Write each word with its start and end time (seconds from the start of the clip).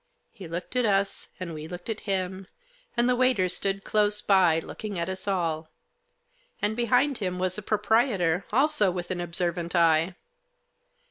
He 0.31 0.47
looked 0.47 0.75
at 0.75 0.83
us, 0.83 1.27
and 1.39 1.53
we 1.53 1.67
looked 1.67 1.87
at 1.87 1.99
him, 2.09 2.47
and 2.97 3.07
the 3.07 3.15
waiter 3.15 3.47
stood 3.47 3.83
close 3.83 4.19
by, 4.19 4.57
looking 4.57 4.97
at 4.97 5.09
us 5.09 5.27
all. 5.27 5.69
And 6.59 6.75
behind 6.75 7.19
him 7.19 7.37
was 7.37 7.55
the 7.55 7.61
proprietor, 7.61 8.43
also 8.51 8.89
with 8.89 9.11
an 9.11 9.21
observant 9.21 9.75
eye. 9.75 10.15